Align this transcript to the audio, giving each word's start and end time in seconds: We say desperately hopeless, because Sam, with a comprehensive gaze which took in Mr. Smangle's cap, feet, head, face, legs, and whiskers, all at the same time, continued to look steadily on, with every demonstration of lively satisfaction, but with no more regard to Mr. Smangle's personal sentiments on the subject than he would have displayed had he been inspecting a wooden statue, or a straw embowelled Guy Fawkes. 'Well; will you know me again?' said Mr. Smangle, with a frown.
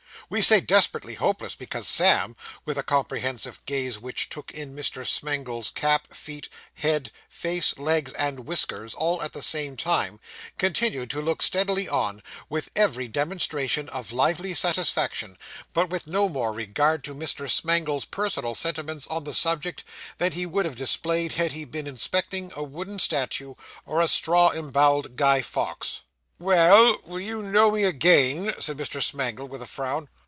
We 0.29 0.41
say 0.41 0.61
desperately 0.61 1.15
hopeless, 1.15 1.55
because 1.55 1.89
Sam, 1.89 2.37
with 2.63 2.77
a 2.77 2.83
comprehensive 2.83 3.59
gaze 3.65 3.99
which 3.99 4.29
took 4.29 4.49
in 4.51 4.73
Mr. 4.73 5.05
Smangle's 5.05 5.69
cap, 5.69 6.13
feet, 6.13 6.47
head, 6.75 7.11
face, 7.27 7.77
legs, 7.77 8.13
and 8.13 8.47
whiskers, 8.47 8.93
all 8.93 9.21
at 9.23 9.33
the 9.33 9.41
same 9.43 9.75
time, 9.75 10.21
continued 10.57 11.09
to 11.09 11.21
look 11.21 11.41
steadily 11.41 11.89
on, 11.89 12.23
with 12.47 12.71
every 12.77 13.09
demonstration 13.09 13.89
of 13.89 14.13
lively 14.13 14.53
satisfaction, 14.53 15.37
but 15.73 15.89
with 15.89 16.07
no 16.07 16.29
more 16.29 16.53
regard 16.53 17.03
to 17.03 17.13
Mr. 17.13 17.49
Smangle's 17.49 18.05
personal 18.05 18.55
sentiments 18.55 19.07
on 19.07 19.25
the 19.25 19.33
subject 19.33 19.83
than 20.17 20.31
he 20.31 20.45
would 20.45 20.63
have 20.63 20.77
displayed 20.77 21.33
had 21.33 21.51
he 21.51 21.65
been 21.65 21.87
inspecting 21.87 22.53
a 22.55 22.63
wooden 22.63 22.99
statue, 22.99 23.55
or 23.85 23.99
a 23.99 24.07
straw 24.07 24.49
embowelled 24.53 25.17
Guy 25.17 25.41
Fawkes. 25.41 26.03
'Well; 26.39 26.99
will 27.03 27.19
you 27.19 27.43
know 27.43 27.69
me 27.69 27.83
again?' 27.83 28.55
said 28.59 28.77
Mr. 28.77 29.03
Smangle, 29.03 29.49
with 29.49 29.61
a 29.61 29.67
frown. 29.67 30.07